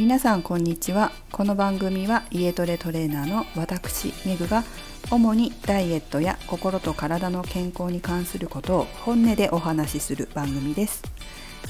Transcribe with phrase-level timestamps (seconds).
[0.00, 1.12] 皆さんこんにちは。
[1.30, 4.64] この番組は家トレトレーナーの私メグが
[5.10, 11.02] 主にダイエットや心と体の健康に関することを本音でお話しする番組です。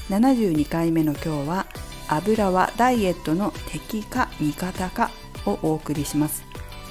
[0.09, 1.65] 72回目の今日は
[2.07, 5.11] 油はダイエットの敵か味方か
[5.45, 6.45] をお送りします。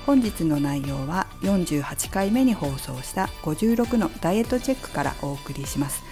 [0.04, 6.02] 本日の内容は48回目に放送した56のダイエットチェックからお送りします。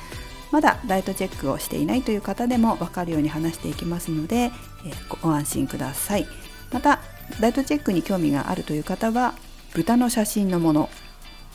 [0.50, 6.26] まだダイエットチェックをしていないという方でも分かるように話していきますので、えー、ご安心ください。
[6.72, 7.00] また
[7.40, 9.34] ダイエットチェックに興味があるという方は
[9.74, 10.88] 豚の写真のもの。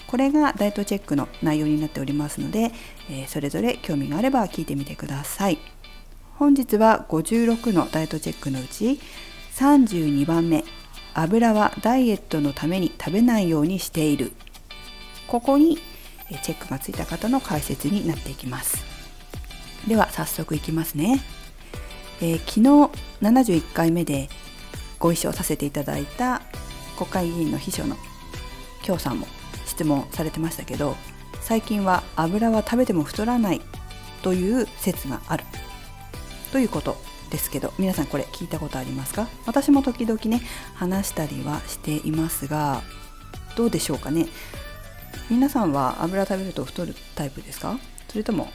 [0.07, 2.71] これがダイエットチェックの内容になっておりますので、
[3.09, 5.57] えー、それぞれ興味があれば聞いてみてください。
[6.35, 8.99] 本日は56のダイエットチェックのうち
[9.55, 10.63] 32番目
[11.13, 14.33] 油はダイエットのために食べないようにしている。
[15.27, 15.79] ここに
[16.43, 18.83] チェックがついた方の解説になっていきます。
[19.87, 21.21] では早速いきますね、
[22.21, 22.89] えー、昨日
[23.21, 24.29] 71回目で
[24.97, 26.41] ご一緒させていただいた
[26.97, 27.97] 国会議員の秘書の
[28.81, 29.27] 京さんも
[29.65, 30.95] 質問されてましたけど
[31.41, 33.61] 最近は油は食べても太らない
[34.21, 35.43] という説がある。
[36.53, 36.95] ということ
[37.29, 39.27] ですけど皆さんこれ聞いたことありますか？
[39.45, 40.41] 私も時々ね
[40.75, 42.83] 話したりはしていますが
[43.57, 44.27] どうでしょうかね？
[45.29, 47.79] 皆さんは油食べると太るタイプですか？
[48.09, 48.49] それとも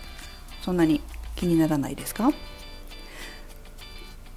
[0.63, 1.01] そんなに
[1.35, 2.33] 気にならないですか？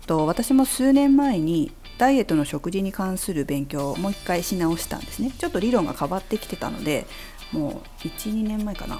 [0.07, 5.31] と私も数年前にダイエットの食事に関する勉強をもう一回し直したんですね。
[5.37, 7.05] ちょっと理論が変わってきてたので
[7.51, 8.99] もう12年前かな。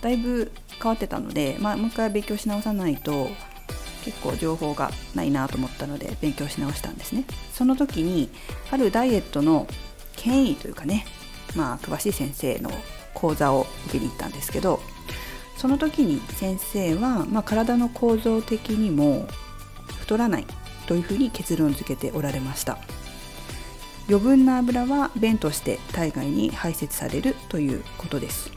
[0.00, 3.28] だいぶ変わってたので、まあ、もう一回勉強し直さないと
[4.04, 7.24] 結構情報がないなと思ったので勉強し直したんですね。
[7.52, 8.30] その時に
[8.70, 9.68] あるダイエットの
[10.16, 11.04] 権威というかね
[11.54, 12.70] まあ詳しい先生の
[13.14, 14.80] 講座を受けに行ったんですけど
[15.56, 19.28] その時に先生は、まあ、体の構造的にも
[20.00, 20.46] 太らない
[20.86, 22.78] というふうに結論付けておられました。
[24.08, 28.50] 余分な油は便として体外に排泄されるということです。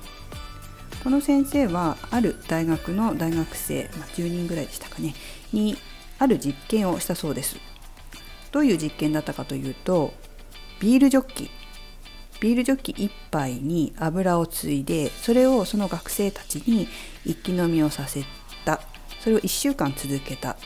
[1.03, 5.14] この先生はある大学の大学生、まあ、10人ぐらいでしたかね
[5.53, 5.78] に
[6.18, 7.58] ある実験をしたそうです。
[8.52, 10.14] どういう実験だったかというと
[10.80, 11.52] ビールジョッキ
[12.40, 16.88] ビールジョッキ1杯に油をついでそれをその学生たちに
[17.25, 18.23] 一気飲みをさせ
[18.66, 18.81] た
[19.22, 20.57] それを1週間続けた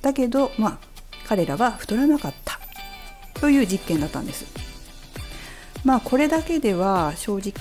[0.00, 0.78] だけどまあ
[1.26, 2.60] 彼らは太らなかった
[3.40, 4.46] という実験だったんです
[5.84, 7.52] まあこれだけでは正直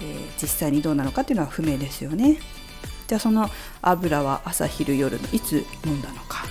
[0.00, 2.38] えー、実際にどうなのかっていうのは不明ですよね。
[3.06, 3.48] じゃあその
[3.82, 6.44] 油は朝昼夜のいつ飲んだのか。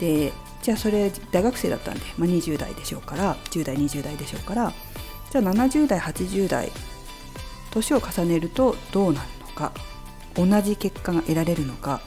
[0.00, 0.32] で
[0.62, 4.72] じゃあそれ大学生だったんで、まあ、20代でしょうから10代20代でしょうから
[5.30, 6.70] じゃあ70代80代
[7.70, 9.72] 年を重ねるとどうなるのか
[10.34, 12.00] 同じ結果が得られるのか。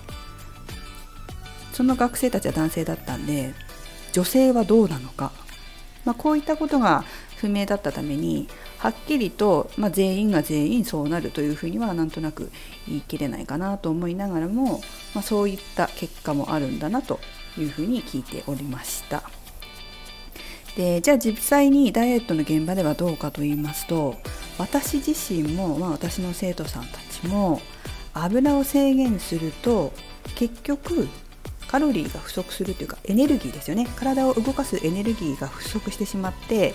[1.75, 3.53] その学生たちは男性だったんで
[4.13, 5.33] 女性はどうなのか、
[6.05, 7.03] まあ、こういったことが
[7.35, 12.49] 不明だったためにはっきりと、まあ、全員が全員そうなるというふうにはなんとなく
[12.87, 14.79] 言い切れないかなと思いながらも、
[15.13, 17.19] まあ、そういった結果もあるんだなと
[17.57, 19.23] いうふうに聞いておりました。
[20.75, 24.15] でじゃあ実際にダイエットの現場ではどうかと言いますと
[24.57, 27.61] 私自身も、まあ、私の生徒さんたちも
[28.13, 29.93] 油を制限すると
[30.35, 31.07] 結局
[31.67, 36.73] カロリーが不足するというかエネルギーですよね体を動かすエネルギーが不足してしまって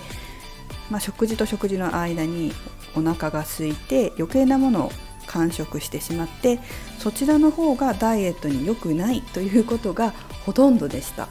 [0.91, 2.53] まあ、食事と食事の間に
[2.97, 4.93] お腹が空いて余計なものを
[5.31, 6.59] 完食してしまって
[6.99, 10.11] そちらの方がダイエットに良くないということが
[10.45, 11.29] ほとんどでした。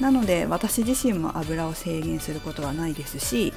[0.00, 3.52] なので私自身も油を制限することはないですし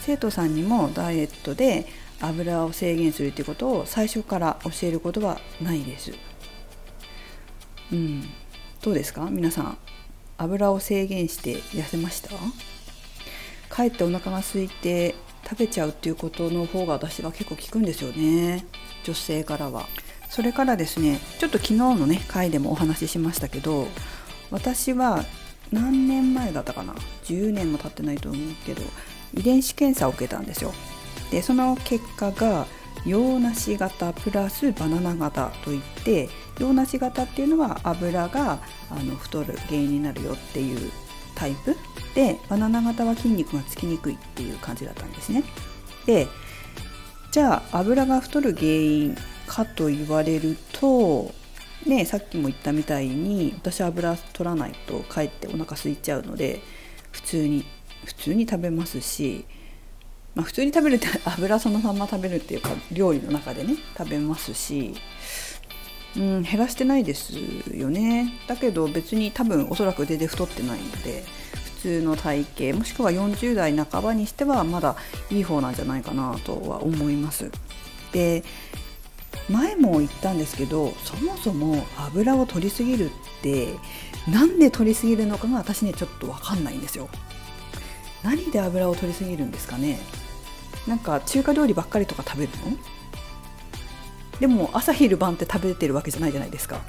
[0.00, 1.86] 生徒さんにもダイエットで
[2.20, 6.12] 油を制限するということを最初から教えることはないです。
[7.92, 8.22] うん。
[8.82, 9.28] どうですか？
[9.30, 9.78] 皆さん
[10.38, 12.30] 油を制限して痩せました？
[13.68, 15.14] かえってお腹が空いて
[15.50, 18.64] 食べちゃうっていうことの方が私は結構効くんですよね。
[19.02, 19.88] 女性からは。
[20.28, 23.88] それからですねちょっと昨日のね回でもお話ししましたけど
[24.52, 25.24] 私は
[25.72, 26.94] 何年前だったかな
[27.24, 28.82] ？10年も経ってないと思うけど
[29.34, 30.72] 遺伝子検査を受けたんですよ。
[31.32, 32.66] でその結果が
[33.04, 36.28] 洋梨型プラスバナナ型といって
[36.60, 38.60] 洋梨型っていうのは油が
[38.90, 40.92] あの太る原因になるよっていう
[41.40, 41.74] タイプ？
[42.14, 45.42] でバナナ型は筋肉がつきにくいっていう感じだったんですね。
[46.04, 46.28] で
[47.32, 49.16] じゃあ油が太る原因
[49.46, 51.32] かと言われると
[51.86, 56.60] ねさっきも言ったみたいに私油取らないとかえってお腹空いちゃうので
[57.10, 57.64] 普通に
[58.04, 59.46] 普通に食べますし、
[60.34, 64.94] まあ、普通に食べるって油そのまま食べるっていうか料理の中でね食べますし
[66.16, 67.32] うん、減らしてないです
[67.72, 68.32] よね。
[68.48, 71.24] だけど別に多分おそらく全然太ってないので
[71.76, 74.96] 普通の体型もしくは40代半ばにしてはまだ
[75.30, 77.50] いい方なんじゃないかなとは思います。
[78.12, 78.42] で
[79.48, 83.10] 前も言ったんですけどそもそも油を取りすぎるっ
[83.42, 83.68] て
[84.28, 87.08] なんで取りすぎるのかが私ねちょっと分かんないんですよ。
[88.22, 90.00] 何で油を取りすぎるんですかね。
[90.86, 92.76] なんか中華料理ばっかりとか食べるの？
[94.40, 96.80] でも朝昼晩って食べてるわけじゃないじゃないですか。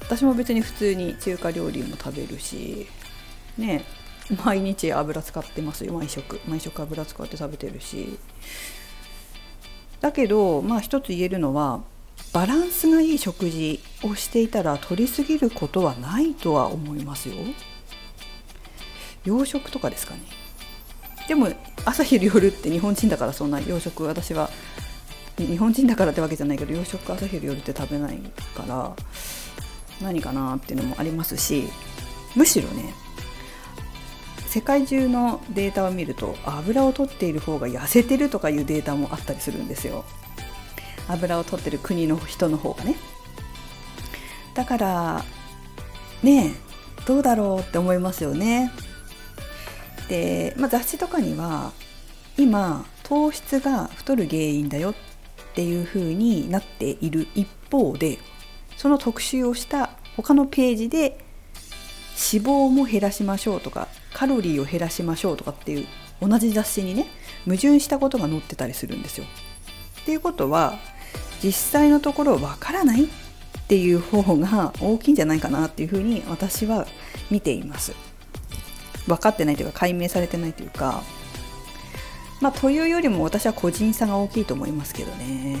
[0.00, 2.86] 私も別に普通に中華料理も食べるし
[3.58, 3.84] ね
[4.42, 5.92] 毎日油使ってますよ。
[5.92, 6.40] 毎食。
[6.48, 8.18] 毎食油使って食べてるし。
[10.00, 11.80] だけどまあ一つ言えるのは
[12.32, 17.36] バランスがいい食事をしていたら取りすぎることはないとは思いますよ。
[19.24, 20.20] 洋食とかですかね。
[21.26, 21.48] でも
[21.84, 24.50] 朝昼夜って日本人だからそんな洋食私は
[25.46, 28.18] 日本人だからってわけじゃないけど洋食朝昼夜って食べない
[28.54, 28.94] から
[30.00, 31.68] 何かなっていうのもありますし
[32.36, 32.94] むしろね
[34.46, 40.04] 世界中のデータを見ると油を取っている方が痩せてるとかいうデータもあったりするんですよ。
[41.06, 42.96] 油を取ってる国の人の方がね。
[44.54, 45.24] だから
[46.22, 46.54] ね
[47.06, 48.72] どうだろうって思いますよね。
[50.08, 51.72] で、まあ、雑誌とかには
[52.38, 54.94] 今糖質が太る原因だよ
[55.58, 58.18] っていう風になっている一方で
[58.76, 61.18] その特集をした他のページで
[62.32, 65.86] 脂肪も減らしましょうとかカロリーを減らしましょうとかっていう
[66.20, 67.06] 同じ雑誌にね
[67.44, 69.26] 矛盾したことが載ってたりするんですよ。
[70.02, 70.78] っていうことは
[71.42, 73.08] 実際のところわからないっ
[73.66, 76.86] ていう方が大きいんじゃないかなっていうふうに私は
[77.32, 77.94] 見ています。
[79.08, 81.02] 分かってないというか解明されてないというか
[82.40, 85.58] まあ、というよりも私は個人差が大きいと思いますけどね。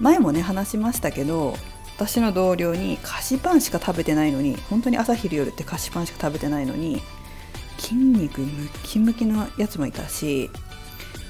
[0.00, 1.56] 前もね話しましたけど
[1.96, 7.02] 私の同僚に菓子パンしか食べてないのに本当に朝昼夜って菓子パンしか食べてないのに
[7.78, 10.50] 筋肉ムッキムキのやつもいたし、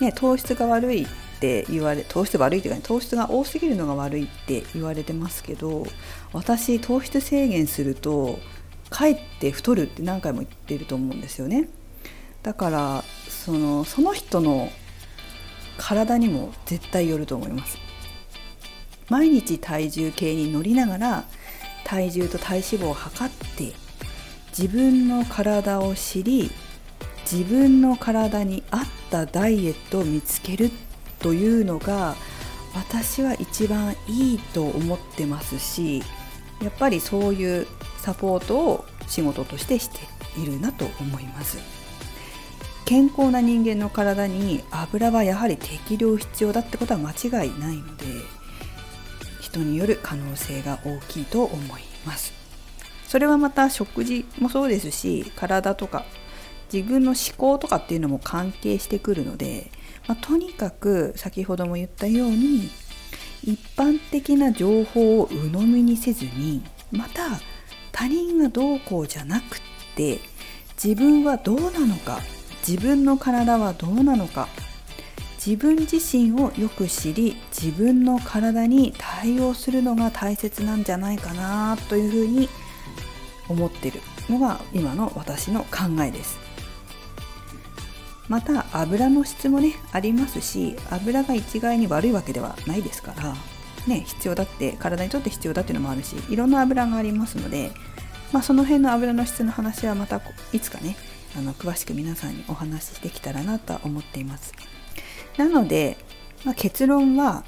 [0.00, 1.06] ね、糖質が悪いっ
[1.40, 5.86] て言われ糖質悪いというか、ね、糖質が多すぎるのが悪いって言われてますけど
[6.32, 8.38] 私糖質制限すると
[8.90, 11.68] かえって太るって何回も言ってると思うんですよね。
[12.42, 13.04] だから
[13.44, 14.70] そのその人の
[15.78, 17.78] 体にも絶対よると思います
[19.08, 21.24] 毎日体重計に乗りながら
[21.84, 23.72] 体重と体脂肪を測って
[24.50, 26.50] 自分の体を知り
[27.30, 28.80] 自分の体に合っ
[29.10, 30.70] たダイエットを見つける
[31.20, 32.16] というのが
[32.74, 36.02] 私は一番いいと思ってますし
[36.60, 37.66] やっぱりそういう
[37.98, 40.00] サポートを仕事としてして
[40.38, 41.77] いるなと思います。
[42.88, 48.06] 健康な人間の体に油はやはり適量必要だってことは間違いないので
[49.42, 52.32] 人による可能性が大きいと思います。
[53.06, 56.06] それはまた食事もそうですし体とか
[56.72, 59.70] 自分の思考とかっていうのも関係してくるので、
[60.06, 62.70] まあ、とにかく先ほども言ったように
[63.44, 67.38] 一般的な情報を鵜呑みにせずにまた
[67.92, 69.60] 他人がどうこうじゃなくっ
[69.94, 70.20] て
[70.82, 72.20] 自分はどうなのか
[72.66, 74.48] 自分の体はどうなのか。
[75.44, 82.48] 自分自身をよく知り自分の体に対応するのが大切なんじゃないかなというふうに
[83.48, 84.00] 思ってる。
[84.28, 86.38] のが今の私の考えです。
[88.28, 93.34] また油の質もねありますし油が一概に悪いわけではないですから
[93.86, 97.72] ね必要だって体にとって必要だっていうのもあるしいろんな油がありますので
[98.32, 100.20] まあその辺の油の質の話はまた
[100.52, 100.96] いつかね
[101.36, 104.52] あの詳しく皆さんにお話しできたらなとは思っています。
[105.36, 105.96] なので、
[106.44, 107.44] まあ、結論は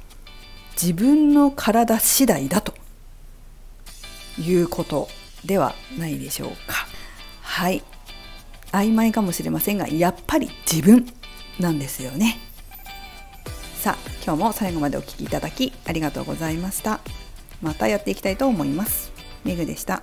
[0.80, 2.72] 自分の体次第だと
[4.38, 5.08] いうこと
[5.44, 6.86] ではないでしょうか。
[7.42, 7.82] はい。
[8.72, 11.06] 曖昧かもしれませんがやっぱり自分
[11.58, 12.38] なんですよね。
[13.74, 17.00] さあ今日も最後までお聴きいただきありがとうございました。
[17.60, 19.10] またやっていきたいと思います。
[19.44, 20.02] メグでした。